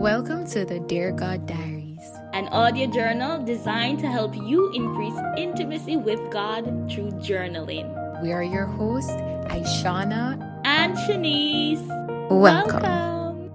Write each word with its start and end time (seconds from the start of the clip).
Welcome 0.00 0.46
to 0.46 0.64
the 0.64 0.80
Dear 0.80 1.12
God 1.12 1.44
Diaries, 1.44 2.00
an 2.32 2.48
audio 2.48 2.86
journal 2.86 3.44
designed 3.44 3.98
to 3.98 4.08
help 4.08 4.34
you 4.34 4.72
increase 4.72 5.12
intimacy 5.36 5.98
with 5.98 6.18
God 6.30 6.64
through 6.90 7.10
journaling. 7.20 7.84
We 8.22 8.32
are 8.32 8.42
your 8.42 8.64
hosts, 8.64 9.12
Aishana 9.52 10.40
and 10.64 10.96
Shanice. 10.96 11.86
Welcome. 12.30 12.80
Welcome. 12.80 13.52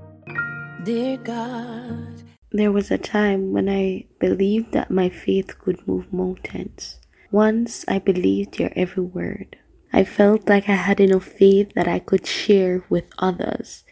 Dear 0.83 1.17
God. 1.17 2.21
There 2.51 2.71
was 2.71 2.91
a 2.91 2.99
time 2.99 3.51
when 3.51 3.67
I 3.67 4.05
believed 4.19 4.71
that 4.73 4.91
my 4.91 5.09
faith 5.09 5.57
could 5.57 5.87
move 5.87 6.13
mountains. 6.13 6.99
Once 7.31 7.85
I 7.87 7.97
believed 7.97 8.59
your 8.59 8.69
every 8.75 9.01
word. 9.01 9.57
I 9.91 10.03
felt 10.03 10.47
like 10.47 10.69
I 10.69 10.75
had 10.75 10.99
enough 10.99 11.25
faith 11.25 11.73
that 11.73 11.87
I 11.87 11.97
could 11.97 12.27
share 12.27 12.85
with 12.87 13.05
others. 13.17 13.83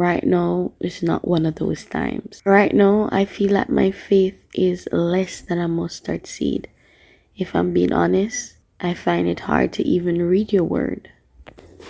Right 0.00 0.24
now 0.24 0.72
is 0.80 1.02
not 1.02 1.28
one 1.28 1.44
of 1.44 1.56
those 1.56 1.84
times. 1.84 2.40
Right 2.46 2.72
now, 2.72 3.10
I 3.12 3.26
feel 3.26 3.52
like 3.52 3.68
my 3.68 3.90
faith 3.90 4.40
is 4.54 4.88
less 4.90 5.42
than 5.42 5.60
a 5.60 5.68
mustard 5.68 6.26
seed. 6.26 6.70
If 7.36 7.54
I'm 7.54 7.74
being 7.74 7.92
honest, 7.92 8.56
I 8.80 8.94
find 8.94 9.28
it 9.28 9.40
hard 9.40 9.74
to 9.74 9.84
even 9.84 10.22
read 10.22 10.54
your 10.54 10.64
word. 10.64 11.12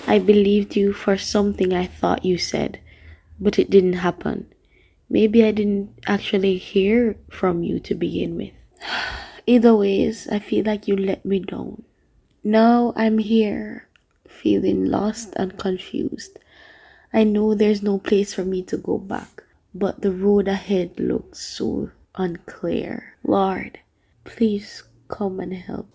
I 0.09 0.19
believed 0.19 0.75
you 0.75 0.93
for 0.93 1.17
something 1.17 1.73
I 1.73 1.87
thought 1.87 2.25
you 2.25 2.37
said, 2.37 2.81
but 3.39 3.61
it 3.61 3.71
didn't 3.71 4.03
happen. 4.03 4.51
Maybe 5.09 5.45
I 5.45 5.53
didn't 5.53 5.95
actually 6.09 6.59
hear 6.59 7.15
from 7.31 7.63
you 7.63 7.79
to 7.79 7.95
begin 7.95 8.35
with. 8.35 8.55
Either 9.47 9.77
ways, 9.77 10.27
I 10.27 10.41
feel 10.41 10.65
like 10.65 10.89
you 10.89 10.97
let 10.97 11.25
me 11.25 11.39
down. 11.39 11.85
Now 12.43 12.93
I'm 12.97 13.19
here, 13.19 13.87
feeling 14.27 14.87
lost 14.87 15.33
and 15.37 15.57
confused. 15.57 16.41
I 17.13 17.25
know 17.25 17.55
there's 17.55 17.83
no 17.83 17.99
place 17.99 18.35
for 18.35 18.45
me 18.45 18.63
to 18.63 18.77
go 18.77 18.97
back, 18.97 19.43
but 19.75 20.01
the 20.01 20.13
road 20.13 20.47
ahead 20.47 21.01
looks 21.01 21.41
so 21.41 21.91
unclear. 22.15 23.17
Lord, 23.25 23.81
please 24.23 24.85
come 25.09 25.41
and 25.41 25.53
help. 25.53 25.89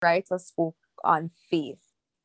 Writer 0.00 0.38
spoke 0.38 0.76
on 1.02 1.30
faith. 1.50 1.78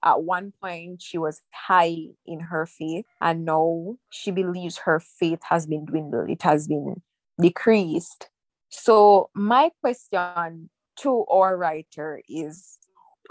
At 0.03 0.21
one 0.21 0.53
point, 0.61 1.01
she 1.01 1.17
was 1.17 1.41
high 1.51 1.97
in 2.27 2.39
her 2.41 2.67
faith, 2.67 3.05
and 3.21 3.43
now 3.43 3.97
she 4.11 4.29
believes 4.29 4.77
her 4.85 4.99
faith 4.99 5.39
has 5.49 5.65
been 5.65 5.85
dwindled, 5.85 6.29
it 6.29 6.43
has 6.43 6.67
been 6.67 7.01
decreased. 7.41 8.29
So, 8.69 9.31
my 9.33 9.71
question 9.81 10.69
to 10.97 11.25
our 11.25 11.57
writer 11.57 12.21
is 12.29 12.77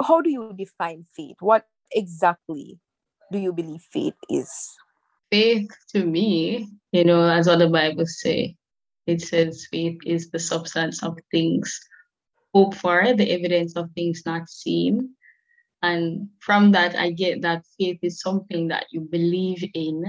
how 0.02 0.20
do 0.20 0.30
you 0.30 0.52
define 0.56 1.04
faith? 1.14 1.36
What 1.38 1.66
exactly 1.92 2.80
do 3.34 3.40
you 3.40 3.52
believe 3.52 3.82
faith 3.92 4.14
is? 4.30 4.48
Faith 5.30 5.68
to 5.90 6.06
me, 6.06 6.68
you 6.92 7.04
know, 7.04 7.28
as 7.28 7.48
other 7.48 7.68
Bibles 7.68 8.20
say, 8.20 8.56
it 9.08 9.20
says 9.20 9.66
faith 9.70 9.98
is 10.06 10.30
the 10.30 10.38
substance 10.38 11.02
of 11.02 11.18
things 11.32 11.80
hoped 12.54 12.76
for, 12.76 13.12
the 13.12 13.30
evidence 13.32 13.74
of 13.74 13.90
things 13.90 14.22
not 14.24 14.48
seen. 14.48 15.10
And 15.82 16.28
from 16.38 16.72
that, 16.72 16.94
I 16.94 17.10
get 17.10 17.42
that 17.42 17.64
faith 17.78 17.98
is 18.02 18.20
something 18.20 18.68
that 18.68 18.86
you 18.92 19.00
believe 19.00 19.68
in. 19.74 20.04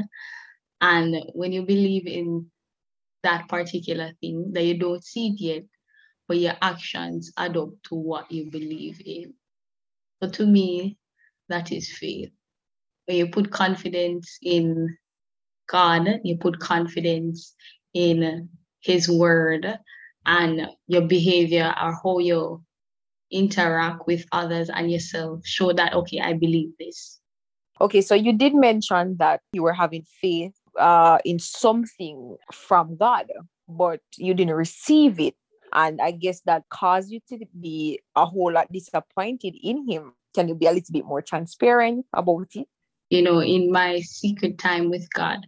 And 0.80 1.16
when 1.34 1.52
you 1.52 1.64
believe 1.64 2.06
in 2.06 2.46
that 3.23 3.50
particular 3.50 4.12
thing, 4.22 4.52
that 4.53 4.64
you 4.64 4.78
don't 4.78 5.03
see 5.03 5.30
it 5.30 5.42
yet, 5.42 5.64
but 6.28 6.38
your 6.38 6.56
actions 6.62 7.34
add 7.38 7.58
up 7.58 7.70
to 7.90 7.96
what 7.96 8.31
you 8.31 8.52
believe 8.52 9.02
in. 9.03 9.34
So 10.22 10.30
to 10.30 10.46
me, 10.46 10.98
that 11.50 11.72
is 11.72 11.90
faith 11.98 12.31
when 13.06 13.17
you 13.17 13.28
put 13.28 13.52
confidence 13.52 14.38
in 14.42 14.98
God, 15.67 16.08
you 16.23 16.38
put 16.38 16.59
confidence 16.59 17.56
in 17.94 18.50
His 18.81 19.09
word 19.09 19.80
and 20.25 20.67
your 20.88 21.03
behavior 21.03 21.74
or 21.81 21.94
how 22.03 22.19
you 22.19 22.63
interact 23.31 24.07
with 24.07 24.25
others 24.31 24.69
and 24.69 24.91
yourself 24.91 25.46
show 25.46 25.74
that, 25.74 25.94
okay, 25.94 26.19
I 26.19 26.34
believe 26.34 26.72
this. 26.80 27.19
Okay, 27.81 28.02
so 28.02 28.16
you 28.16 28.34
did 28.34 28.56
mention 28.56 29.18
that 29.18 29.41
you 29.51 29.62
were 29.63 29.74
having 29.74 30.06
faith 30.22 30.53
uh, 30.80 31.18
in 31.25 31.40
something 31.40 32.38
from 32.51 32.96
God, 32.96 33.25
but 33.68 34.00
you 34.18 34.34
didn't 34.34 34.53
receive 34.56 35.19
it. 35.19 35.35
And 35.74 36.00
I 36.01 36.12
guess 36.12 36.41
that 36.46 36.63
caused 36.69 37.12
you 37.12 37.19
to 37.30 37.40
be 37.59 38.00
a 38.16 38.25
whole 38.25 38.53
lot 38.53 38.72
disappointed 38.72 39.56
in 39.62 39.90
Him. 39.90 40.13
Can 40.34 40.47
you 40.47 40.56
be 40.56 40.68
a 40.68 40.72
little 40.72 40.94
bit 40.94 41.06
more 41.06 41.22
transparent 41.22 42.06
about 42.13 42.47
it? 42.56 42.68
You 43.16 43.22
know, 43.22 43.42
in 43.42 43.72
my 43.72 44.00
secret 44.02 44.58
time 44.58 44.90
with 44.90 45.08
God. 45.14 45.40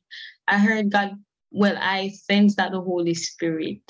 I 0.48 0.58
heard 0.58 0.92
God, 0.92 1.12
well, 1.52 1.78
I 1.80 2.10
sense 2.10 2.56
that 2.56 2.72
the 2.72 2.82
Holy 2.82 3.14
Spirit 3.14 3.82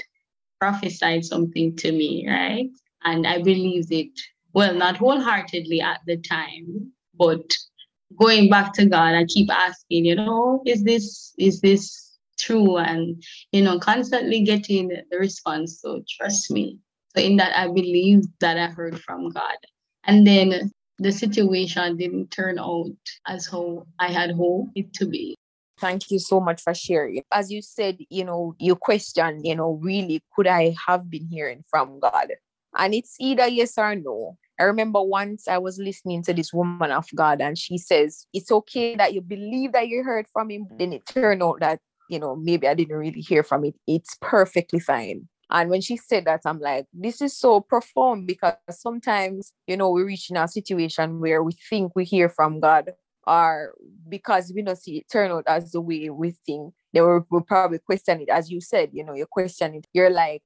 prophesied 0.60 1.24
something 1.24 1.76
to 1.78 1.92
me, 1.92 2.28
right? 2.28 2.70
And 3.04 3.28
I 3.28 3.42
believed 3.42 3.92
it, 3.92 4.10
well, 4.54 4.74
not 4.74 4.98
wholeheartedly 4.98 5.82
at 5.82 6.00
the 6.08 6.18
time, 6.18 6.92
but 7.14 7.44
going 8.20 8.50
back 8.50 8.74
to 8.74 8.86
God, 8.86 9.14
I 9.14 9.26
keep 9.26 9.50
asking, 9.52 10.06
you 10.06 10.16
know, 10.16 10.64
is 10.66 10.84
this, 10.84 11.34
is 11.38 11.62
this 11.62 12.18
true? 12.40 12.78
And, 12.78 13.22
you 13.52 13.62
know, 13.62 13.80
constantly 13.80 14.42
getting 14.42 14.88
the 14.88 15.18
response. 15.18 15.80
So 15.82 16.02
trust 16.10 16.50
me. 16.50 16.80
So 17.16 17.22
in 17.22 17.38
that, 17.38 17.56
I 17.58 17.68
believe 17.68 18.24
that 18.40 18.58
I 18.58 18.68
heard 18.68 19.00
from 19.02 19.30
God. 19.30 19.58
And 20.06 20.26
then 20.26 20.72
the 21.00 21.12
situation 21.12 21.98
didn't 21.98 22.32
turn 22.32 22.60
out 22.60 22.92
as 23.28 23.48
how 23.48 23.86
I 24.00 24.12
had 24.12 24.32
hoped 24.32 24.72
it 24.76 24.94
to 24.94 25.06
be. 25.06 25.36
Thank 25.80 26.10
you 26.10 26.18
so 26.18 26.40
much 26.40 26.62
for 26.62 26.74
sharing. 26.74 27.22
As 27.32 27.52
you 27.52 27.62
said, 27.62 27.98
you 28.10 28.26
know, 28.26 28.56
you 28.58 28.76
question, 28.76 29.46
you 29.46 29.56
know, 29.56 29.80
really, 29.82 30.24
could 30.36 30.48
I 30.48 30.76
have 30.88 31.10
been 31.10 31.28
hearing 31.28 31.64
from 31.70 32.00
God? 32.00 32.30
And 32.76 32.94
it's 32.96 33.16
either 33.20 33.48
yes 33.48 33.78
or 33.78 33.96
no. 33.96 34.38
I 34.60 34.64
remember 34.64 35.04
once 35.04 35.48
I 35.48 35.60
was 35.60 35.78
listening 35.78 36.24
to 36.24 36.34
this 36.34 36.52
woman 36.52 36.92
of 36.92 37.08
God, 37.14 37.42
and 37.42 37.58
she 37.58 37.78
says, 37.78 38.26
It's 38.34 38.52
okay 38.52 38.96
that 38.96 39.14
you 39.14 39.22
believe 39.22 39.74
that 39.74 39.88
you 39.88 40.04
heard 40.04 40.26
from 40.34 40.50
him. 40.50 40.68
Then 40.78 40.94
it 40.94 41.06
turned 41.06 41.44
out 41.44 41.60
that, 41.60 41.80
you 42.10 42.18
know, 42.18 42.36
maybe 42.36 42.68
I 42.68 42.74
didn't 42.74 42.96
really 42.96 43.22
hear 43.22 43.44
from 43.44 43.66
it. 43.66 43.76
It's 43.86 44.18
perfectly 44.20 44.80
fine. 44.80 45.28
And 45.50 45.70
when 45.70 45.82
she 45.82 45.96
said 45.96 46.26
that, 46.26 46.42
I'm 46.46 46.60
like, 46.60 46.86
this 46.94 47.22
is 47.22 47.38
so 47.38 47.62
profound 47.62 48.28
because 48.28 48.56
sometimes, 48.70 49.54
you 49.66 49.78
know, 49.78 49.90
we 49.90 50.04
reach 50.04 50.30
in 50.30 50.38
a 50.38 50.48
situation 50.48 51.20
where 51.20 51.42
we 51.42 51.54
think 51.70 51.94
we 51.96 52.04
hear 52.04 52.30
from 52.30 52.60
God, 52.60 52.92
or 53.26 53.74
because 54.10 54.52
we 54.54 54.62
don't 54.62 54.78
see 54.78 54.98
it 54.98 55.06
turn 55.12 55.32
out 55.32 55.46
as 55.48 55.72
the 55.72 55.82
way 55.82 56.10
we 56.10 56.32
think, 56.46 56.74
then 56.94 57.04
we'll, 57.06 57.26
we'll 57.30 57.42
probably 57.42 57.80
question 57.80 58.22
it. 58.22 58.30
As 58.30 58.50
you 58.50 58.62
said, 58.62 58.90
you 58.94 59.04
know, 59.04 59.14
you 59.14 59.26
question 59.26 59.76
it. 59.76 59.86
You're 59.94 60.10
like, 60.10 60.44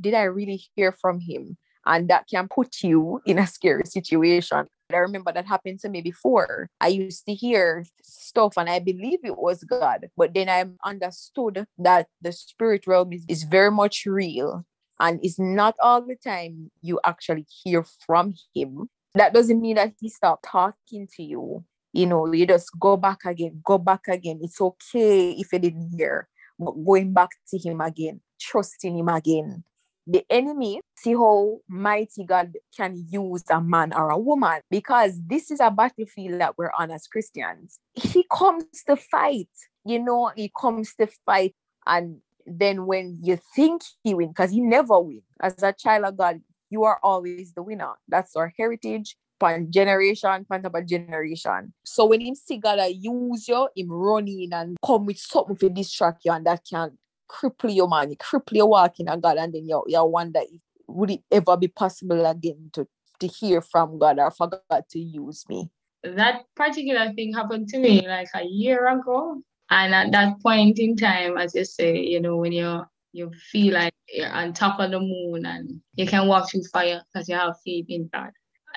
did 0.00 0.14
I 0.14 0.22
really 0.22 0.62
hear 0.74 0.92
from 0.92 1.20
him? 1.20 1.56
And 1.86 2.08
that 2.08 2.26
can 2.28 2.48
put 2.48 2.82
you 2.82 3.20
in 3.26 3.38
a 3.38 3.46
scary 3.46 3.84
situation. 3.86 4.66
I 4.94 4.98
remember 4.98 5.32
that 5.32 5.46
happened 5.46 5.80
to 5.80 5.88
me 5.88 6.00
before. 6.00 6.68
I 6.80 6.88
used 6.88 7.26
to 7.26 7.34
hear 7.34 7.84
stuff 8.02 8.54
and 8.56 8.68
I 8.68 8.78
believe 8.78 9.20
it 9.24 9.36
was 9.38 9.64
God, 9.64 10.08
but 10.16 10.34
then 10.34 10.48
I 10.48 10.64
understood 10.84 11.66
that 11.78 12.06
the 12.20 12.32
spirit 12.32 12.86
realm 12.86 13.12
is, 13.12 13.24
is 13.28 13.42
very 13.44 13.70
much 13.70 14.06
real 14.06 14.64
and 15.00 15.20
it's 15.22 15.38
not 15.38 15.74
all 15.82 16.02
the 16.02 16.16
time 16.16 16.70
you 16.80 17.00
actually 17.04 17.46
hear 17.64 17.84
from 18.06 18.34
him. 18.54 18.88
That 19.14 19.34
doesn't 19.34 19.60
mean 19.60 19.76
that 19.76 19.94
he 20.00 20.08
stopped 20.08 20.44
talking 20.44 21.08
to 21.16 21.22
you. 21.22 21.64
You 21.92 22.06
know, 22.06 22.32
you 22.32 22.46
just 22.46 22.70
go 22.78 22.96
back 22.96 23.24
again, 23.24 23.60
go 23.64 23.78
back 23.78 24.08
again. 24.08 24.40
It's 24.42 24.60
okay 24.60 25.30
if 25.32 25.52
you 25.52 25.58
didn't 25.60 25.94
hear, 25.96 26.28
but 26.58 26.72
going 26.72 27.12
back 27.12 27.30
to 27.50 27.58
him 27.58 27.80
again, 27.80 28.20
trusting 28.40 28.98
him 28.98 29.08
again, 29.08 29.62
the 30.06 30.24
enemy 30.30 30.80
see 30.96 31.12
how 31.12 31.58
mighty 31.68 32.24
God 32.24 32.52
can 32.76 33.04
use 33.08 33.44
a 33.50 33.60
man 33.60 33.92
or 33.92 34.10
a 34.10 34.18
woman 34.18 34.60
because 34.70 35.20
this 35.26 35.50
is 35.50 35.60
a 35.60 35.70
battlefield 35.70 36.40
that 36.40 36.56
we're 36.58 36.72
on 36.78 36.90
as 36.90 37.06
Christians. 37.06 37.78
He 37.94 38.24
comes 38.30 38.64
to 38.86 38.96
fight, 38.96 39.48
you 39.84 39.98
know, 39.98 40.30
he 40.36 40.50
comes 40.58 40.94
to 40.96 41.08
fight. 41.26 41.54
And 41.86 42.18
then 42.46 42.86
when 42.86 43.18
you 43.22 43.38
think 43.54 43.82
he 44.02 44.14
wins, 44.14 44.32
because 44.32 44.50
he 44.50 44.60
never 44.60 45.00
wins, 45.00 45.22
as 45.40 45.62
a 45.62 45.72
child 45.72 46.04
of 46.04 46.16
God, 46.16 46.40
you 46.70 46.84
are 46.84 46.98
always 47.02 47.52
the 47.52 47.62
winner. 47.62 47.92
That's 48.08 48.36
our 48.36 48.52
heritage. 48.58 49.16
Pan 49.40 49.70
generation, 49.72 50.46
pan 50.48 50.62
generation. 50.86 51.72
So 51.84 52.04
when 52.06 52.20
him 52.20 52.36
see 52.36 52.56
God 52.56 52.78
uh, 52.78 52.84
use 52.84 53.48
you, 53.48 53.68
him 53.74 53.90
running 53.90 54.52
and 54.52 54.76
come 54.84 55.06
with 55.06 55.18
something 55.18 55.56
to 55.56 55.68
distract 55.68 56.24
you, 56.24 56.30
and 56.32 56.46
that 56.46 56.62
can 56.70 56.96
cripple 57.28 57.74
your 57.74 57.88
man, 57.88 58.10
you 58.10 58.16
cripple 58.16 58.52
your 58.52 58.68
walking 58.68 59.08
of 59.08 59.14
uh, 59.14 59.16
God, 59.16 59.38
and 59.38 59.52
then 59.52 59.66
you, 59.66 59.82
you 59.86 60.04
wonder 60.04 60.40
would 60.86 61.10
it 61.10 61.22
ever 61.30 61.56
be 61.56 61.68
possible 61.68 62.24
again 62.26 62.70
to, 62.72 62.86
to 63.20 63.26
hear 63.26 63.60
from 63.60 63.98
God 63.98 64.18
or 64.18 64.30
for 64.30 64.48
God 64.48 64.84
to 64.90 64.98
use 64.98 65.44
me? 65.48 65.70
That 66.02 66.42
particular 66.54 67.12
thing 67.14 67.32
happened 67.32 67.68
to 67.68 67.78
me 67.78 68.06
like 68.06 68.28
a 68.34 68.44
year 68.44 68.86
ago. 68.88 69.40
And 69.70 69.94
at 69.94 70.12
that 70.12 70.40
point 70.42 70.78
in 70.78 70.96
time, 70.96 71.38
as 71.38 71.54
you 71.54 71.64
say, 71.64 71.98
you 71.98 72.20
know, 72.20 72.36
when 72.36 72.52
you 72.52 72.82
you 73.12 73.30
feel 73.52 73.74
like 73.74 73.94
you're 74.08 74.30
on 74.30 74.52
top 74.52 74.80
of 74.80 74.90
the 74.90 74.98
moon 74.98 75.46
and 75.46 75.80
you 75.94 76.04
can 76.04 76.26
walk 76.26 76.50
through 76.50 76.64
fire 76.64 77.00
because 77.12 77.28
you 77.28 77.36
have 77.36 77.54
faith 77.64 77.86
in 77.88 78.10
God. 78.12 78.30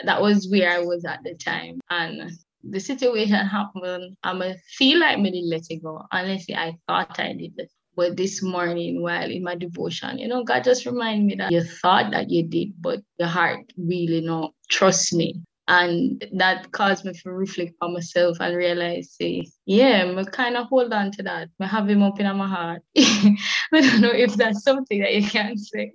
That 0.06 0.22
was 0.22 0.48
where 0.50 0.72
I 0.72 0.80
was 0.80 1.04
at 1.06 1.24
the 1.24 1.34
time. 1.34 1.80
And 1.90 2.32
the 2.64 2.80
situation 2.80 3.34
happened. 3.34 4.16
I'm 4.24 4.38
going 4.38 4.56
feel 4.70 5.00
like 5.00 5.20
me 5.20 5.32
did 5.32 5.46
let 5.46 5.64
it 5.70 5.84
go. 5.84 6.04
Honestly, 6.12 6.56
I 6.56 6.78
thought 6.88 7.20
I 7.20 7.34
did 7.34 7.54
But 7.98 8.16
this 8.16 8.44
morning, 8.44 9.02
while 9.02 9.30
in 9.30 9.44
my 9.44 9.56
devotion, 9.56 10.20
you 10.20 10.28
know, 10.28 10.44
God 10.44 10.64
just 10.64 10.86
reminded 10.86 11.26
me 11.26 11.36
that 11.38 11.52
you 11.52 11.64
thought 11.64 12.12
that 12.12 12.30
you 12.30 12.44
did, 12.44 12.80
but 12.80 13.00
your 13.18 13.28
heart 13.28 13.74
really 13.76 14.22
not 14.22 14.54
trust 14.70 15.14
me. 15.16 15.42
And 15.68 16.24
that 16.34 16.72
caused 16.72 17.06
me 17.06 17.14
to 17.14 17.32
reflect 17.32 17.74
on 17.82 17.94
myself 17.94 18.38
and 18.40 18.56
realize, 18.56 19.12
say, 19.12 19.48
yeah, 19.66 20.14
I 20.16 20.24
kind 20.26 20.56
of 20.56 20.68
hold 20.68 20.94
on 20.94 21.12
to 21.14 21.24
that. 21.24 21.50
I 21.60 21.66
have 21.66 21.90
him 21.90 22.04
up 22.04 22.20
in 22.20 22.38
my 22.38 22.48
heart. 22.48 22.84
I 22.98 23.36
don't 23.72 24.02
know 24.02 24.14
if 24.14 24.36
that's 24.36 24.64
something 24.64 25.02
that 25.02 25.16
you 25.16 25.28
can 25.28 25.58
say, 25.58 25.92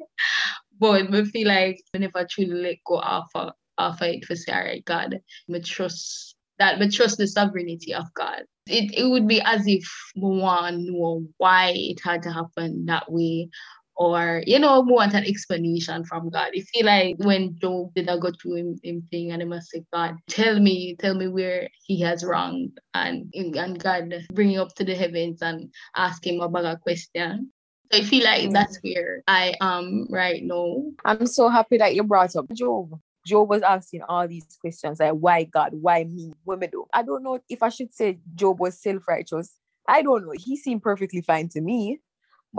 but 0.81 1.15
I 1.15 1.25
feel 1.25 1.47
like 1.49 1.81
whenever 1.93 2.19
I 2.19 2.25
truly 2.29 2.55
let 2.55 2.77
go 2.85 3.01
of, 3.01 3.53
of 3.79 4.03
it 4.03 4.25
for 4.25 4.35
say, 4.35 4.53
all 4.53 4.65
right, 4.65 4.85
God, 4.85 5.21
I 5.55 5.59
trust 5.61 6.35
that, 6.63 6.79
but 6.79 6.93
trust 6.93 7.19
the 7.19 7.27
sovereignty 7.27 7.93
of 7.93 8.07
God. 8.15 8.43
It, 8.67 8.95
it 8.97 9.07
would 9.11 9.27
be 9.27 9.41
as 9.41 9.67
if 9.67 9.85
one 10.15 10.85
knew 10.85 11.29
why 11.39 11.73
it 11.75 12.01
had 12.05 12.23
to 12.23 12.33
happen 12.33 12.87
that 12.87 13.11
way 13.11 13.49
or 13.97 14.43
you 14.47 14.59
know 14.59 14.81
we 14.81 14.93
want 14.93 15.15
an 15.15 15.25
explanation 15.25 16.05
from 16.05 16.31
god. 16.31 16.53
I 16.57 16.61
feel 16.61 16.87
like 16.87 17.17
when 17.19 17.59
job 17.61 17.93
did 17.95 18.09
i 18.09 18.17
go 18.19 18.31
through 18.41 18.57
him, 18.57 18.81
him 18.83 19.07
thing 19.11 19.33
and 19.33 19.43
i 19.43 19.45
must 19.45 19.71
say 19.71 19.85
god 19.93 20.17
tell 20.31 20.59
me 20.59 20.97
tell 20.99 21.15
me 21.15 21.29
where 21.29 21.69
he 21.85 22.01
has 22.01 22.25
wronged 22.25 22.79
and 22.95 23.31
and 23.35 23.79
god 23.83 24.15
bring 24.33 24.57
up 24.57 24.75
to 24.77 24.85
the 24.85 24.95
heavens 24.95 25.43
and 25.43 25.71
ask 25.95 26.27
him 26.27 26.41
about 26.41 26.65
a 26.65 26.79
question 26.79 27.53
so 27.93 27.99
i 27.99 28.03
feel 28.03 28.25
like 28.25 28.49
mm. 28.49 28.53
that's 28.53 28.79
where 28.83 29.23
i 29.29 29.55
am 29.61 30.07
right 30.09 30.43
now. 30.43 30.85
I'm 31.05 31.27
so 31.27 31.51
happy 31.51 31.77
that 31.77 31.95
you 31.95 32.03
brought 32.03 32.35
up 32.35 32.51
job 32.55 32.99
Job 33.27 33.49
was 33.51 33.63
asking 33.63 34.03
all 34.09 34.29
these 34.29 34.47
questions 34.61 35.01
like, 35.01 35.13
why 35.13 35.45
God? 35.45 35.73
Why 35.75 36.05
me? 36.05 36.33
Women 36.45 36.71
do. 36.71 36.87
I 36.95 37.03
don't 37.03 37.23
know 37.23 37.39
if 37.49 37.63
I 37.63 37.69
should 37.71 37.95
say 37.95 38.21
Job 38.35 38.61
was 38.61 38.81
self 38.81 39.07
righteous. 39.09 39.55
I 39.89 40.03
don't 40.03 40.25
know. 40.27 40.33
He 40.37 40.57
seemed 40.57 40.83
perfectly 40.83 41.23
fine 41.23 41.49
to 41.51 41.61
me 41.61 41.99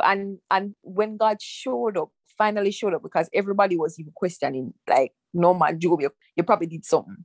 and 0.04 0.40
and 0.50 0.76
when 0.82 1.18
God 1.18 1.42
showed 1.42 1.98
up, 1.98 2.10
finally 2.38 2.72
showed 2.72 2.94
up 2.94 3.04
because 3.04 3.30
everybody 3.34 3.78
was 3.78 4.00
even 4.00 4.14
questioning, 4.16 4.74
like, 4.90 5.14
no 5.34 5.54
man, 5.54 5.80
Job, 5.80 6.02
you, 6.02 6.12
you 6.36 6.44
probably 6.44 6.68
did 6.68 6.86
something. 6.86 7.18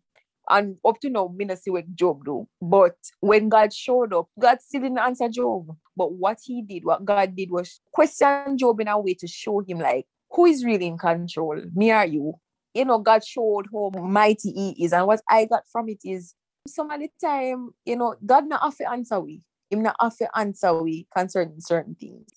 And 0.50 0.76
up 0.86 1.00
to 1.00 1.10
now, 1.10 1.28
me 1.34 1.44
not 1.44 1.58
see 1.58 1.70
what 1.70 1.94
Job 1.94 2.24
do. 2.24 2.48
But 2.62 2.96
when 3.20 3.50
God 3.50 3.72
showed 3.72 4.14
up, 4.14 4.28
God 4.40 4.60
still 4.62 4.82
didn't 4.82 4.98
answer 4.98 5.28
Job. 5.28 5.76
But 5.96 6.12
what 6.12 6.38
he 6.42 6.62
did, 6.62 6.84
what 6.84 7.04
God 7.04 7.36
did 7.36 7.50
was 7.50 7.80
question 7.92 8.56
Job 8.58 8.80
in 8.80 8.88
a 8.88 8.98
way 8.98 9.14
to 9.14 9.26
show 9.26 9.60
him 9.60 9.80
like 9.80 10.06
who 10.30 10.46
is 10.46 10.64
really 10.64 10.86
in 10.86 10.98
control, 10.98 11.60
me 11.74 11.92
or 11.92 12.04
you. 12.06 12.34
You 12.78 12.84
know, 12.84 12.98
God 12.98 13.24
showed 13.24 13.66
how 13.72 13.90
mighty 14.00 14.52
he 14.52 14.84
is. 14.84 14.92
And 14.92 15.06
what 15.06 15.20
I 15.28 15.46
got 15.46 15.64
from 15.70 15.88
it 15.88 15.98
is 16.04 16.34
some 16.66 16.90
of 16.90 17.00
the 17.00 17.08
time, 17.20 17.70
you 17.84 17.96
know, 17.96 18.14
God 18.24 18.48
not 18.48 18.62
have 18.62 18.76
to 18.76 18.90
answer 18.90 19.18
we. 19.18 19.42
Him 19.70 19.82
not 19.82 19.96
have 20.00 20.16
to 20.18 20.28
answer 20.38 20.80
we 20.82 21.06
concerning 21.14 21.60
certain 21.60 21.96
things 21.96 22.28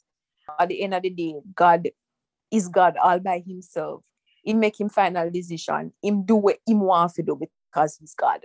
at 0.60 0.70
the 0.70 0.82
end 0.82 0.94
of 0.94 1.04
the 1.04 1.10
day, 1.10 1.36
God 1.56 1.90
is 2.52 2.68
God 2.68 2.96
all 3.02 3.20
by 3.20 3.44
himself. 3.46 4.04
He 4.44 4.54
make 4.54 4.80
him 4.80 4.90
final 4.90 5.30
decision. 5.30 5.94
Him 6.02 6.26
do 6.26 6.36
what 6.36 6.58
him 6.68 6.82
want 6.82 7.14
to 7.16 7.24
do 7.24 7.40
because 7.40 7.98
he's 7.98 8.16
God. 8.16 8.42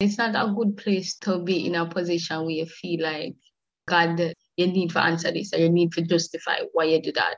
It's 0.00 0.18
not 0.18 0.34
a 0.34 0.52
good 0.52 0.76
place 0.76 1.16
to 1.18 1.40
be 1.40 1.66
in 1.66 1.74
a 1.74 1.86
position 1.86 2.42
where 2.42 2.50
you 2.50 2.66
feel 2.66 3.02
like 3.02 3.34
God, 3.86 4.34
you 4.56 4.66
need 4.66 4.90
to 4.90 5.02
answer 5.02 5.32
this 5.32 5.52
or 5.52 5.58
you 5.58 5.68
need 5.68 5.92
to 5.92 6.02
justify 6.02 6.60
why 6.72 6.84
you 6.84 7.02
do 7.02 7.12
that. 7.12 7.36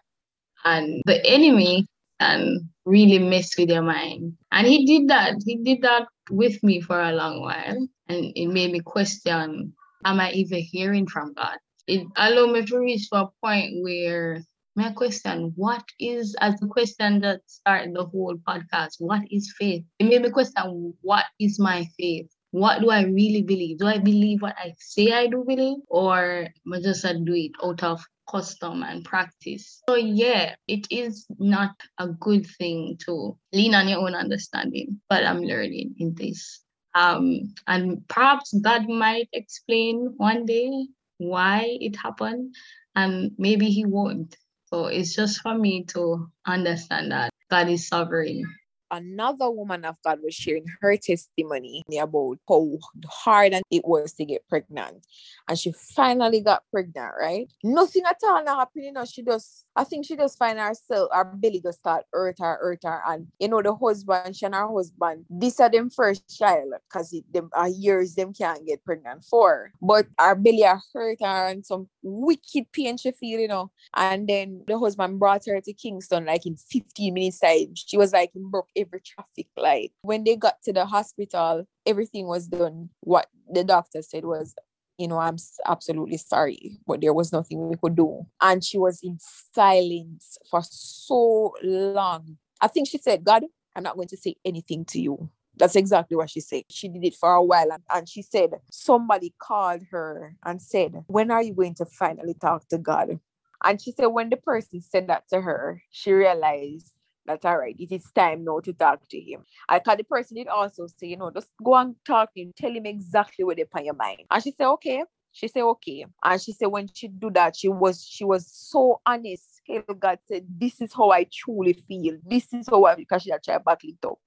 And 0.64 1.02
the 1.06 1.24
enemy 1.26 1.86
can 2.20 2.68
really 2.84 3.18
mess 3.18 3.56
with 3.58 3.70
your 3.70 3.82
mind. 3.82 4.34
And 4.52 4.66
he 4.66 4.84
did 4.84 5.08
that. 5.08 5.36
He 5.44 5.56
did 5.56 5.82
that 5.82 6.06
with 6.30 6.62
me 6.62 6.80
for 6.80 7.00
a 7.00 7.12
long 7.12 7.40
while. 7.40 7.88
And 8.08 8.32
it 8.36 8.48
made 8.48 8.72
me 8.72 8.80
question, 8.80 9.72
am 10.04 10.20
I 10.20 10.32
even 10.32 10.60
hearing 10.60 11.06
from 11.06 11.32
God? 11.32 11.56
it 11.90 12.06
allowed 12.16 12.52
me 12.52 12.64
to 12.64 12.78
reach 12.78 13.10
to 13.10 13.16
a 13.16 13.30
point 13.42 13.82
where 13.82 14.40
my 14.76 14.92
question, 14.92 15.52
what 15.56 15.82
is, 15.98 16.36
as 16.40 16.54
the 16.60 16.68
question 16.68 17.20
that 17.20 17.40
started 17.46 17.94
the 17.94 18.04
whole 18.04 18.36
podcast, 18.48 18.94
what 18.98 19.22
is 19.30 19.52
faith? 19.58 19.84
It 19.98 20.04
made 20.04 20.22
me 20.22 20.30
question, 20.30 20.94
what 21.02 21.24
is 21.40 21.58
my 21.58 21.86
faith? 21.98 22.30
What 22.52 22.80
do 22.80 22.90
I 22.90 23.02
really 23.02 23.42
believe? 23.42 23.78
Do 23.78 23.86
I 23.86 23.98
believe 23.98 24.42
what 24.42 24.54
I 24.56 24.72
say 24.78 25.12
I 25.12 25.26
do 25.26 25.44
believe? 25.46 25.78
Or 25.88 26.46
I 26.72 26.80
just 26.80 27.02
do 27.02 27.34
it 27.34 27.52
out 27.62 27.82
of 27.82 28.04
custom 28.30 28.82
and 28.82 29.04
practice? 29.04 29.82
So 29.88 29.96
yeah, 29.96 30.54
it 30.68 30.86
is 30.90 31.26
not 31.38 31.74
a 31.98 32.08
good 32.08 32.46
thing 32.46 32.98
to 33.06 33.36
lean 33.52 33.74
on 33.74 33.88
your 33.88 34.00
own 34.00 34.14
understanding, 34.14 35.00
but 35.08 35.24
I'm 35.24 35.42
learning 35.42 35.94
in 35.98 36.14
this. 36.14 36.60
Um, 36.94 37.54
and 37.66 38.06
perhaps 38.08 38.52
God 38.52 38.88
might 38.88 39.28
explain 39.32 40.14
one 40.16 40.44
day 40.44 40.88
why 41.18 41.76
it 41.80 41.96
happened 41.96 42.54
and 42.96 43.32
maybe 43.38 43.70
he 43.70 43.84
won't 43.84 44.36
so 44.66 44.86
it's 44.86 45.14
just 45.14 45.40
for 45.40 45.54
me 45.56 45.84
to 45.84 46.28
understand 46.46 47.12
that 47.12 47.30
god 47.50 47.68
is 47.68 47.86
sovereign 47.86 48.42
another 48.90 49.50
woman 49.50 49.84
of 49.84 49.96
God 50.04 50.18
was 50.22 50.34
sharing 50.34 50.66
her 50.80 50.96
testimony 50.96 51.82
about 52.00 52.38
how 52.48 52.78
hard 53.06 53.54
it 53.70 53.82
was 53.84 54.12
to 54.14 54.24
get 54.24 54.48
pregnant. 54.48 55.06
And 55.48 55.58
she 55.58 55.72
finally 55.94 56.40
got 56.40 56.64
pregnant, 56.70 57.12
right? 57.20 57.48
Nothing 57.62 58.02
at 58.08 58.16
all 58.24 58.44
not 58.44 58.58
happening. 58.58 58.86
You 58.86 58.92
know, 58.92 59.04
she 59.04 59.22
just, 59.22 59.64
I 59.80 59.84
think 59.84 60.04
she 60.04 60.14
just 60.14 60.38
find 60.38 60.58
herself, 60.58 61.08
her 61.10 61.24
belly 61.24 61.62
just 61.64 61.78
start 61.78 62.04
hurt 62.12 62.36
her, 62.38 62.58
hurt 62.60 62.80
her. 62.84 63.00
And, 63.08 63.28
you 63.38 63.48
know, 63.48 63.62
the 63.62 63.74
husband, 63.74 64.36
she 64.36 64.44
and 64.44 64.54
her 64.54 64.68
husband, 64.68 65.24
this 65.30 65.58
are 65.58 65.70
them 65.70 65.88
first 65.88 66.38
child 66.38 66.74
because 66.86 67.18
them 67.32 67.48
are 67.54 67.70
years 67.70 68.14
them 68.14 68.34
can't 68.34 68.66
get 68.66 68.84
pregnant 68.84 69.24
for. 69.24 69.72
But 69.80 70.06
her 70.18 70.34
belly 70.34 70.66
are 70.66 70.82
hurt 70.92 71.22
her 71.22 71.46
and 71.46 71.64
some 71.64 71.88
wicked 72.02 72.70
pain 72.72 72.98
she 72.98 73.10
feel, 73.12 73.40
you 73.40 73.48
know. 73.48 73.70
And 73.96 74.28
then 74.28 74.64
the 74.66 74.78
husband 74.78 75.18
brought 75.18 75.46
her 75.46 75.58
to 75.62 75.72
Kingston 75.72 76.26
like 76.26 76.44
in 76.44 76.56
15 76.56 77.14
minutes 77.14 77.40
time. 77.40 77.74
She 77.74 77.96
was 77.96 78.12
like 78.12 78.32
in 78.34 78.50
broke 78.50 78.68
every 78.76 79.00
traffic 79.00 79.46
light. 79.56 79.92
When 80.02 80.24
they 80.24 80.36
got 80.36 80.60
to 80.64 80.74
the 80.74 80.84
hospital, 80.84 81.66
everything 81.86 82.26
was 82.26 82.48
done. 82.48 82.90
What 83.00 83.28
the 83.50 83.64
doctor 83.64 84.02
said 84.02 84.26
was, 84.26 84.54
you 85.00 85.08
know, 85.08 85.18
I'm 85.18 85.36
absolutely 85.66 86.18
sorry, 86.18 86.78
but 86.86 87.00
there 87.00 87.14
was 87.14 87.32
nothing 87.32 87.68
we 87.68 87.76
could 87.76 87.96
do. 87.96 88.26
And 88.40 88.62
she 88.62 88.78
was 88.78 89.00
in 89.02 89.18
silence 89.54 90.36
for 90.50 90.60
so 90.62 91.54
long. 91.62 92.36
I 92.60 92.68
think 92.68 92.86
she 92.86 92.98
said, 92.98 93.24
God, 93.24 93.44
I'm 93.74 93.82
not 93.82 93.96
going 93.96 94.08
to 94.08 94.16
say 94.16 94.36
anything 94.44 94.84
to 94.86 95.00
you. 95.00 95.30
That's 95.56 95.76
exactly 95.76 96.16
what 96.16 96.28
she 96.28 96.40
said. 96.40 96.64
She 96.68 96.88
did 96.88 97.04
it 97.04 97.14
for 97.14 97.32
a 97.32 97.42
while. 97.42 97.72
And, 97.72 97.82
and 97.90 98.08
she 98.08 98.20
said, 98.20 98.50
somebody 98.70 99.34
called 99.38 99.82
her 99.90 100.36
and 100.44 100.60
said, 100.60 101.04
When 101.06 101.30
are 101.30 101.42
you 101.42 101.54
going 101.54 101.74
to 101.76 101.86
finally 101.86 102.34
talk 102.34 102.68
to 102.68 102.78
God? 102.78 103.18
And 103.62 103.80
she 103.80 103.92
said, 103.92 104.06
when 104.06 104.30
the 104.30 104.36
person 104.36 104.80
said 104.80 105.08
that 105.08 105.28
to 105.30 105.40
her, 105.40 105.82
she 105.90 106.12
realized 106.12 106.92
that 107.26 107.44
all 107.44 107.58
right, 107.58 107.76
it 107.78 107.92
is 107.92 108.10
time 108.12 108.44
now 108.44 108.60
to 108.60 108.72
talk 108.72 109.00
to 109.08 109.20
him. 109.20 109.44
I 109.68 109.78
thought 109.78 109.98
the 109.98 110.04
person 110.04 110.36
did 110.36 110.48
also 110.48 110.86
say, 110.86 111.08
you 111.08 111.16
know, 111.16 111.30
just 111.30 111.48
go 111.62 111.74
and 111.76 111.94
talk 112.04 112.34
to 112.34 112.40
him, 112.40 112.52
tell 112.56 112.72
him 112.72 112.86
exactly 112.86 113.44
what 113.44 113.56
they 113.56 113.66
on 113.74 113.84
your 113.84 113.94
mind. 113.94 114.22
And 114.30 114.42
she 114.42 114.52
said, 114.52 114.68
okay. 114.68 115.04
She 115.32 115.46
said, 115.46 115.62
okay. 115.62 116.06
And 116.24 116.40
she 116.40 116.52
said 116.52 116.66
when 116.66 116.88
she 116.92 117.08
do 117.08 117.30
that, 117.30 117.56
she 117.56 117.68
was 117.68 118.04
she 118.04 118.24
was 118.24 118.50
so 118.52 119.00
honest. 119.06 119.60
God 119.98 120.18
said, 120.26 120.44
This 120.48 120.80
is 120.80 120.92
how 120.92 121.10
I 121.10 121.26
truly 121.32 121.74
feel. 121.74 122.18
This 122.24 122.52
is 122.52 122.66
how 122.68 122.84
I 122.84 122.96
because 122.96 123.22
she 123.22 123.30
had 123.30 123.42
tried 123.42 123.64
back 123.64 123.84
it 123.84 124.04
up. 124.04 124.18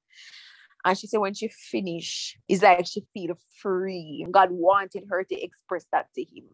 And 0.85 0.97
she 0.97 1.07
said 1.07 1.19
when 1.19 1.33
she 1.33 1.47
finished, 1.47 2.37
it's 2.47 2.61
like 2.61 2.85
she 2.85 3.05
feel 3.13 3.37
free. 3.61 4.25
God 4.31 4.51
wanted 4.51 5.05
her 5.09 5.23
to 5.23 5.41
express 5.41 5.85
that 5.91 6.07
to 6.15 6.21
him. 6.21 6.45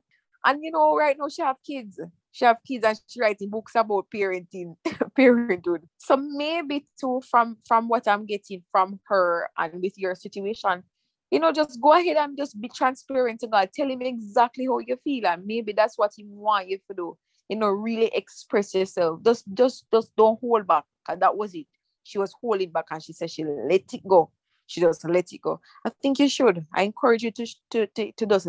And 0.45 0.63
you 0.63 0.71
know, 0.71 0.95
right 0.95 1.15
now 1.19 1.29
she 1.29 1.41
have 1.41 1.57
kids. 1.65 1.99
She 2.31 2.45
have 2.45 2.57
kids 2.67 2.85
and 2.85 2.99
she 3.07 3.19
writing 3.19 3.49
books 3.49 3.73
about 3.75 4.07
parenting, 4.13 4.75
parenthood. 5.15 5.87
So 5.97 6.15
maybe 6.17 6.87
too 6.99 7.21
from 7.29 7.57
from 7.67 7.87
what 7.87 8.07
I'm 8.07 8.25
getting 8.25 8.63
from 8.71 8.99
her 9.07 9.49
and 9.57 9.81
with 9.81 9.97
your 9.97 10.15
situation, 10.15 10.83
you 11.31 11.39
know, 11.39 11.51
just 11.51 11.79
go 11.81 11.93
ahead 11.93 12.17
and 12.17 12.37
just 12.37 12.59
be 12.59 12.69
transparent 12.69 13.39
to 13.41 13.47
God. 13.47 13.69
Tell 13.73 13.89
him 13.89 14.01
exactly 14.01 14.65
how 14.65 14.79
you 14.79 14.97
feel, 15.03 15.27
and 15.27 15.45
maybe 15.45 15.73
that's 15.73 15.97
what 15.97 16.11
he 16.15 16.23
want 16.25 16.69
you 16.69 16.77
to 16.89 16.93
do. 16.95 17.17
You 17.49 17.57
know, 17.57 17.67
really 17.67 18.11
express 18.13 18.73
yourself. 18.73 19.21
Just 19.23 19.45
just 19.53 19.85
just 19.91 20.15
don't 20.15 20.39
hold 20.39 20.67
back. 20.67 20.85
And 21.07 21.21
that 21.21 21.35
was 21.35 21.53
it. 21.55 21.67
She 22.03 22.17
was 22.17 22.33
holding 22.39 22.71
back 22.71 22.85
and 22.91 23.01
she 23.03 23.13
said 23.13 23.31
she 23.31 23.43
let 23.43 23.93
it 23.93 24.07
go. 24.07 24.31
She 24.67 24.81
just 24.81 25.07
let 25.07 25.31
it 25.31 25.41
go. 25.41 25.59
I 25.85 25.91
think 26.01 26.19
you 26.19 26.29
should. 26.29 26.65
I 26.73 26.83
encourage 26.83 27.23
you 27.23 27.31
to 27.31 27.47
to 27.71 27.87
to, 27.87 28.11
to 28.11 28.25
just 28.25 28.47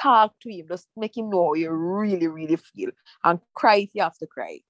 talk 0.00 0.34
to 0.42 0.50
him, 0.50 0.66
just 0.68 0.88
make 0.96 1.16
him 1.16 1.30
know 1.30 1.46
how 1.46 1.54
you 1.54 1.70
really, 1.70 2.28
really 2.28 2.56
feel 2.56 2.90
and 3.24 3.40
cry 3.54 3.76
if 3.76 3.90
you 3.94 4.02
have 4.02 4.18
to 4.18 4.26
cry. 4.26 4.60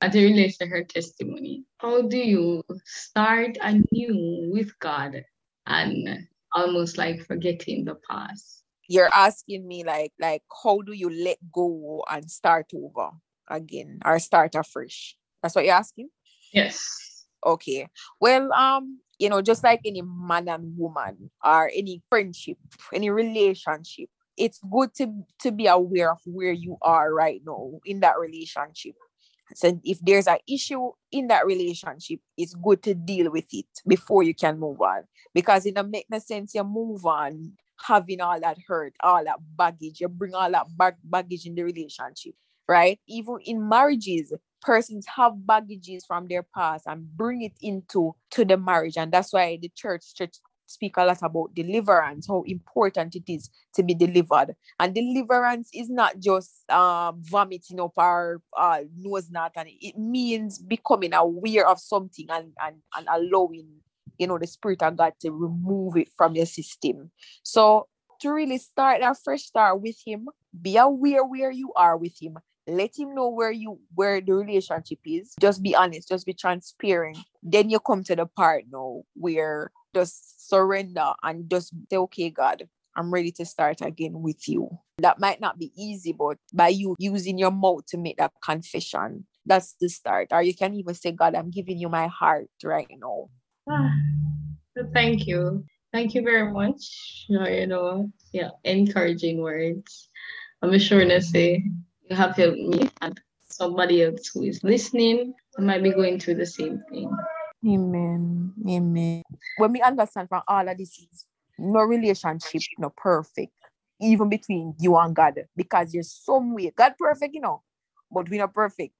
As 0.00 0.14
it 0.14 0.22
relates 0.22 0.58
to 0.58 0.66
her 0.66 0.84
testimony, 0.84 1.64
how 1.78 2.02
do 2.02 2.18
you 2.18 2.62
start 2.84 3.56
anew 3.62 4.50
with 4.52 4.78
God 4.78 5.24
and 5.66 6.28
almost 6.52 6.98
like 6.98 7.24
forgetting 7.26 7.84
the 7.84 7.96
past? 8.08 8.64
You're 8.88 9.12
asking 9.12 9.66
me 9.66 9.84
like 9.84 10.12
like 10.20 10.42
how 10.62 10.82
do 10.82 10.92
you 10.92 11.10
let 11.10 11.38
go 11.52 12.04
and 12.10 12.30
start 12.30 12.66
over 12.74 13.10
again 13.48 14.00
or 14.04 14.18
start 14.18 14.54
afresh? 14.54 15.16
That's 15.42 15.54
what 15.54 15.64
you're 15.64 15.74
asking? 15.74 16.08
Yes. 16.52 17.26
Okay. 17.44 17.88
Well, 18.20 18.52
um, 18.52 19.00
you 19.18 19.28
know, 19.28 19.40
just 19.40 19.64
like 19.64 19.80
any 19.84 20.02
man 20.02 20.48
and 20.48 20.76
woman 20.76 21.30
or 21.44 21.70
any 21.74 22.02
friendship, 22.08 22.58
any 22.92 23.10
relationship, 23.10 24.10
it's 24.36 24.60
good 24.70 24.94
to 24.94 25.24
to 25.40 25.52
be 25.52 25.66
aware 25.66 26.12
of 26.12 26.20
where 26.24 26.52
you 26.52 26.76
are 26.82 27.12
right 27.12 27.40
now 27.46 27.72
in 27.84 28.00
that 28.00 28.18
relationship. 28.18 28.94
So 29.54 29.80
if 29.84 30.00
there's 30.00 30.26
an 30.26 30.38
issue 30.48 30.90
in 31.12 31.28
that 31.28 31.46
relationship 31.46 32.20
it's 32.36 32.54
good 32.54 32.82
to 32.82 32.94
deal 32.94 33.30
with 33.30 33.46
it 33.52 33.66
before 33.86 34.22
you 34.22 34.34
can 34.34 34.58
move 34.58 34.80
on. 34.80 35.04
Because 35.34 35.66
it 35.66 35.74
don't 35.74 35.90
make 35.90 36.06
no 36.10 36.18
sense 36.18 36.54
you 36.54 36.64
move 36.64 37.06
on 37.06 37.52
having 37.84 38.20
all 38.20 38.40
that 38.40 38.56
hurt 38.66 38.94
all 39.02 39.22
that 39.24 39.38
baggage. 39.56 40.00
You 40.00 40.08
bring 40.08 40.34
all 40.34 40.50
that 40.50 40.66
bag- 40.76 40.96
baggage 41.04 41.46
in 41.46 41.54
the 41.54 41.62
relationship 41.62 42.34
right? 42.68 42.98
Even 43.06 43.38
in 43.44 43.68
marriages 43.68 44.32
persons 44.62 45.06
have 45.14 45.46
baggages 45.46 46.04
from 46.04 46.26
their 46.26 46.42
past 46.42 46.84
and 46.86 47.06
bring 47.16 47.42
it 47.42 47.52
into 47.60 48.14
to 48.32 48.44
the 48.44 48.56
marriage. 48.56 48.96
And 48.96 49.12
that's 49.12 49.32
why 49.32 49.58
the 49.60 49.70
church 49.74 50.14
church 50.14 50.36
speak 50.66 50.96
a 50.96 51.04
lot 51.04 51.22
about 51.22 51.54
deliverance, 51.54 52.26
how 52.28 52.42
important 52.46 53.14
it 53.14 53.32
is 53.32 53.48
to 53.74 53.82
be 53.82 53.94
delivered. 53.94 54.54
And 54.78 54.94
deliverance 54.94 55.70
is 55.72 55.88
not 55.88 56.18
just 56.18 56.68
um, 56.70 57.22
vomiting 57.22 57.80
up 57.80 57.92
our 57.96 58.42
uh, 58.56 58.80
nose 58.98 59.30
knot, 59.30 59.52
and 59.56 59.68
it 59.80 59.96
means 59.96 60.58
becoming 60.58 61.14
aware 61.14 61.66
of 61.66 61.80
something 61.80 62.26
and, 62.28 62.52
and, 62.62 62.76
and 62.96 63.08
allowing, 63.10 63.68
you 64.18 64.26
know, 64.26 64.38
the 64.38 64.46
Spirit 64.46 64.82
of 64.82 64.96
God 64.96 65.14
to 65.20 65.30
remove 65.30 65.96
it 65.96 66.08
from 66.16 66.34
your 66.34 66.46
system. 66.46 67.10
So 67.42 67.86
to 68.20 68.30
really 68.30 68.58
start 68.58 69.00
that 69.00 69.16
fresh 69.22 69.42
start 69.42 69.80
with 69.80 69.96
Him, 70.04 70.28
be 70.60 70.76
aware 70.76 71.24
where 71.24 71.50
you 71.50 71.72
are 71.74 71.96
with 71.96 72.20
Him. 72.20 72.38
Let 72.68 72.98
him 72.98 73.14
know 73.14 73.28
where 73.28 73.52
you 73.52 73.78
where 73.94 74.20
the 74.20 74.32
relationship 74.32 74.98
is. 75.04 75.36
Just 75.40 75.62
be 75.62 75.76
honest, 75.76 76.08
just 76.08 76.26
be 76.26 76.32
transparent. 76.32 77.16
Then 77.40 77.70
you 77.70 77.78
come 77.78 78.02
to 78.02 78.16
the 78.16 78.26
part 78.26 78.64
now 78.68 79.02
where 79.14 79.70
just 79.96 80.48
surrender 80.50 81.12
and 81.22 81.50
just 81.50 81.72
say, 81.90 81.96
okay, 81.96 82.28
God, 82.28 82.68
I'm 82.94 83.10
ready 83.10 83.32
to 83.32 83.46
start 83.46 83.80
again 83.80 84.20
with 84.20 84.46
you. 84.46 84.68
That 84.98 85.18
might 85.18 85.40
not 85.40 85.58
be 85.58 85.72
easy, 85.76 86.12
but 86.12 86.36
by 86.52 86.68
you 86.68 86.96
using 86.98 87.38
your 87.38 87.50
mouth 87.50 87.86
to 87.86 87.96
make 87.96 88.18
that 88.18 88.32
confession, 88.44 89.24
that's 89.46 89.74
the 89.80 89.88
start. 89.88 90.28
Or 90.32 90.42
you 90.42 90.54
can 90.54 90.74
even 90.74 90.94
say, 90.94 91.12
God, 91.12 91.34
I'm 91.34 91.50
giving 91.50 91.78
you 91.78 91.88
my 91.88 92.08
heart 92.08 92.48
right 92.62 92.90
now. 92.98 93.30
Ah, 93.70 93.90
thank 94.92 95.26
you. 95.26 95.64
Thank 95.92 96.14
you 96.14 96.22
very 96.22 96.52
much. 96.52 97.24
You 97.28 97.66
know, 97.66 98.10
yeah, 98.32 98.50
encouraging 98.64 99.40
words. 99.40 100.10
I'm 100.60 100.78
sure 100.78 101.04
to 101.04 101.20
say 101.22 101.64
you 102.08 102.16
have 102.16 102.36
helped 102.36 102.58
me 102.58 102.90
and 103.00 103.18
somebody 103.48 104.02
else 104.02 104.28
who 104.28 104.42
is 104.42 104.62
listening 104.62 105.32
might 105.58 105.82
be 105.82 105.90
going 105.90 106.20
through 106.20 106.34
the 106.34 106.46
same 106.46 106.82
thing. 106.90 107.10
Amen. 107.64 108.52
Amen. 108.68 109.22
When 109.58 109.72
we 109.72 109.82
understand 109.82 110.28
from 110.28 110.42
all 110.46 110.68
of 110.68 110.78
this 110.78 110.98
is 110.98 111.26
no 111.58 111.80
relationship, 111.80 112.62
no 112.78 112.90
perfect, 112.96 113.52
even 114.00 114.28
between 114.28 114.74
you 114.78 114.96
and 114.96 115.14
God, 115.14 115.34
because 115.56 115.92
there's 115.92 116.12
some 116.12 116.54
way, 116.54 116.72
God 116.76 116.94
perfect, 116.98 117.34
you 117.34 117.40
know, 117.40 117.62
but 118.10 118.28
we're 118.28 118.40
not 118.40 118.54
perfect. 118.54 118.94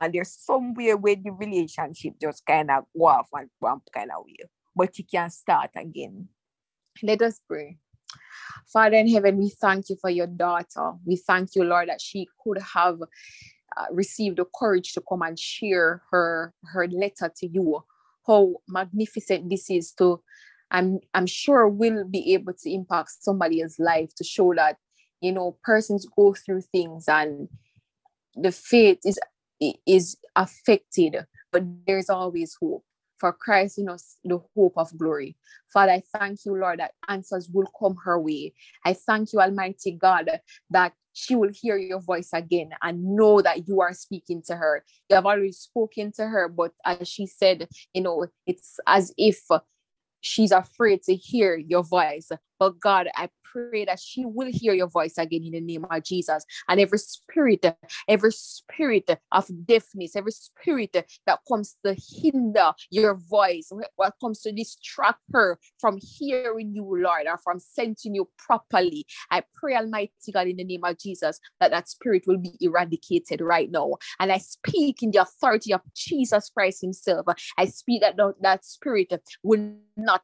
And 0.00 0.12
there's 0.12 0.32
some 0.32 0.74
way 0.74 0.94
where 0.94 1.16
the 1.16 1.30
relationship 1.30 2.14
just 2.20 2.46
kind 2.46 2.70
of 2.70 2.84
go 2.96 3.06
off 3.06 3.28
and 3.32 3.50
one 3.58 3.80
kind 3.92 4.10
of 4.10 4.24
way. 4.24 4.36
But 4.74 4.96
you 4.98 5.04
can 5.04 5.28
start 5.30 5.70
again. 5.76 6.28
Let 7.02 7.22
us 7.22 7.40
pray. 7.46 7.78
Father 8.66 8.96
in 8.96 9.08
heaven, 9.08 9.38
we 9.38 9.50
thank 9.50 9.90
you 9.90 9.96
for 10.00 10.10
your 10.10 10.26
daughter. 10.26 10.92
We 11.04 11.16
thank 11.16 11.54
you, 11.56 11.64
Lord, 11.64 11.88
that 11.88 12.00
she 12.00 12.28
could 12.42 12.58
have 12.74 13.00
uh, 13.02 13.86
received 13.92 14.38
the 14.38 14.46
courage 14.54 14.92
to 14.94 15.02
come 15.08 15.22
and 15.22 15.38
share 15.38 16.02
her 16.10 16.54
her 16.64 16.86
letter 16.88 17.32
to 17.36 17.46
you 17.46 17.82
how 18.28 18.54
magnificent 18.68 19.50
this 19.50 19.70
is 19.70 19.92
to 19.92 20.20
I'm 20.70 21.00
I'm 21.14 21.26
sure 21.26 21.66
will 21.66 22.04
be 22.04 22.34
able 22.34 22.52
to 22.52 22.70
impact 22.70 23.10
somebody's 23.20 23.78
life 23.78 24.14
to 24.16 24.24
show 24.24 24.54
that 24.54 24.76
you 25.20 25.32
know 25.32 25.56
persons 25.64 26.06
go 26.16 26.34
through 26.34 26.62
things 26.72 27.06
and 27.08 27.48
the 28.36 28.52
faith 28.52 28.98
is 29.04 29.18
is 29.86 30.16
affected 30.36 31.16
but 31.50 31.64
there's 31.86 32.10
always 32.10 32.56
hope 32.60 32.84
for 33.18 33.32
Christ 33.32 33.78
in 33.78 33.88
us 33.88 34.16
the 34.24 34.38
hope 34.54 34.74
of 34.76 34.96
glory. 34.96 35.36
Father, 35.72 35.92
I 35.92 36.02
thank 36.16 36.44
you, 36.44 36.54
Lord, 36.54 36.78
that 36.78 36.92
answers 37.08 37.48
will 37.52 37.66
come 37.78 37.96
her 38.04 38.20
way. 38.20 38.54
I 38.84 38.92
thank 38.92 39.32
you, 39.32 39.40
Almighty 39.40 39.92
God, 39.92 40.30
that 40.70 40.92
she 41.18 41.34
will 41.34 41.50
hear 41.52 41.76
your 41.76 42.00
voice 42.00 42.30
again 42.32 42.70
and 42.80 43.04
know 43.16 43.42
that 43.42 43.66
you 43.66 43.80
are 43.80 43.92
speaking 43.92 44.40
to 44.46 44.54
her. 44.54 44.84
You 45.10 45.16
have 45.16 45.26
already 45.26 45.50
spoken 45.50 46.12
to 46.12 46.26
her, 46.26 46.48
but 46.48 46.72
as 46.84 47.08
she 47.08 47.26
said, 47.26 47.66
you 47.92 48.02
know, 48.02 48.26
it's 48.46 48.78
as 48.86 49.12
if 49.18 49.40
she's 50.20 50.52
afraid 50.52 51.02
to 51.02 51.16
hear 51.16 51.56
your 51.56 51.82
voice. 51.82 52.30
But 52.58 52.80
God, 52.80 53.08
I 53.14 53.28
pray 53.44 53.84
that 53.84 54.00
she 54.00 54.24
will 54.24 54.50
hear 54.50 54.74
your 54.74 54.88
voice 54.88 55.16
again 55.18 55.44
in 55.44 55.52
the 55.52 55.60
name 55.60 55.86
of 55.90 56.04
Jesus. 56.04 56.44
And 56.68 56.80
every 56.80 56.98
spirit, 56.98 57.64
every 58.06 58.32
spirit 58.32 59.10
of 59.32 59.46
deafness, 59.64 60.16
every 60.16 60.32
spirit 60.32 60.92
that 60.92 61.38
comes 61.48 61.76
to 61.84 61.96
hinder 62.20 62.72
your 62.90 63.16
voice, 63.16 63.70
what 63.96 64.14
comes 64.20 64.40
to 64.42 64.52
distract 64.52 65.20
her 65.32 65.58
from 65.80 65.98
hearing 66.00 66.74
you, 66.74 66.84
Lord, 66.84 67.26
or 67.26 67.38
from 67.38 67.58
sensing 67.58 68.14
you 68.14 68.28
properly, 68.38 69.06
I 69.30 69.42
pray, 69.54 69.74
Almighty 69.74 70.32
God, 70.32 70.48
in 70.48 70.56
the 70.56 70.64
name 70.64 70.84
of 70.84 70.98
Jesus, 70.98 71.40
that 71.60 71.70
that 71.70 71.88
spirit 71.88 72.24
will 72.26 72.38
be 72.38 72.56
eradicated 72.60 73.40
right 73.40 73.70
now. 73.70 73.94
And 74.20 74.32
I 74.32 74.38
speak 74.38 75.02
in 75.02 75.10
the 75.10 75.22
authority 75.22 75.72
of 75.72 75.80
Jesus 75.94 76.50
Christ 76.50 76.82
Himself. 76.82 77.26
I 77.56 77.66
speak 77.66 78.02
that 78.02 78.16
that 78.40 78.64
spirit 78.64 79.12
will 79.42 79.72
not 79.96 80.22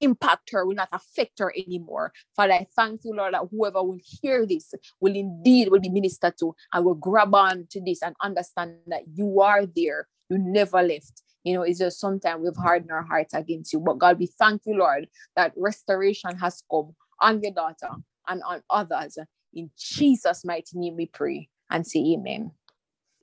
impact 0.00 0.50
her, 0.52 0.66
will 0.66 0.74
not 0.74 0.88
affect 0.92 1.38
her 1.38 1.52
anymore. 1.56 2.12
Father, 2.34 2.54
I 2.54 2.66
thank 2.76 3.02
you, 3.04 3.14
Lord, 3.14 3.34
that 3.34 3.48
whoever 3.50 3.82
will 3.82 3.98
hear 4.02 4.46
this 4.46 4.74
will 5.00 5.14
indeed 5.14 5.68
will 5.70 5.80
be 5.80 5.88
ministered 5.88 6.34
to 6.40 6.54
and 6.72 6.84
will 6.84 6.94
grab 6.94 7.34
on 7.34 7.66
to 7.70 7.80
this 7.80 8.02
and 8.02 8.14
understand 8.22 8.76
that 8.88 9.02
you 9.14 9.40
are 9.40 9.66
there. 9.66 10.08
You 10.28 10.38
never 10.38 10.82
left. 10.82 11.22
You 11.44 11.54
know, 11.54 11.62
it's 11.62 11.78
just 11.78 12.00
sometimes 12.00 12.42
we've 12.42 12.56
hardened 12.56 12.90
our 12.90 13.04
hearts 13.04 13.32
against 13.32 13.72
you. 13.72 13.80
But 13.80 13.98
God, 13.98 14.18
we 14.18 14.26
thank 14.26 14.62
you, 14.66 14.76
Lord, 14.76 15.06
that 15.36 15.52
restoration 15.56 16.36
has 16.38 16.62
come 16.70 16.94
on 17.20 17.40
your 17.40 17.52
daughter 17.52 17.90
and 18.28 18.42
on 18.42 18.62
others. 18.68 19.18
In 19.54 19.70
Jesus' 19.78 20.44
mighty 20.44 20.76
name 20.78 20.96
we 20.96 21.06
pray 21.06 21.48
and 21.70 21.86
say 21.86 22.00
amen. 22.14 22.50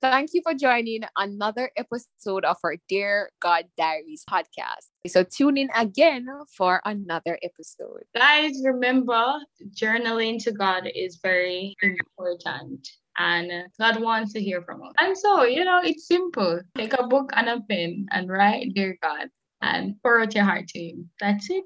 Thank 0.03 0.31
you 0.33 0.41
for 0.43 0.53
joining 0.53 1.03
another 1.15 1.71
episode 1.77 2.43
of 2.43 2.57
our 2.65 2.75
Dear 2.89 3.29
God 3.41 3.67
Diaries 3.77 4.25
podcast. 4.29 4.91
So 5.07 5.23
tune 5.23 5.55
in 5.55 5.69
again 5.73 6.27
for 6.57 6.81
another 6.83 7.39
episode. 7.41 8.03
Guys, 8.13 8.61
remember 8.65 9.35
journaling 9.73 10.43
to 10.43 10.51
God 10.51 10.89
is 10.93 11.21
very 11.23 11.73
important. 11.81 12.85
And 13.17 13.49
God 13.79 14.01
wants 14.01 14.33
to 14.33 14.41
hear 14.41 14.61
from 14.63 14.83
us. 14.83 14.91
And 14.99 15.17
so, 15.17 15.43
you 15.45 15.63
know, 15.63 15.79
it's 15.81 16.05
simple. 16.05 16.59
Take 16.75 16.99
a 16.99 17.07
book 17.07 17.29
and 17.31 17.47
a 17.47 17.61
pen 17.61 18.07
and 18.11 18.27
write, 18.27 18.73
Dear 18.75 18.97
God, 19.01 19.29
and 19.61 19.95
pour 20.01 20.19
out 20.19 20.35
your 20.35 20.43
heart 20.43 20.67
to 20.67 20.79
Him. 20.79 21.09
That's 21.21 21.49
it. 21.49 21.61